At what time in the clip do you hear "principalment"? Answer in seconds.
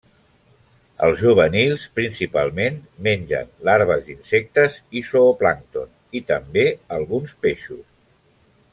1.99-2.79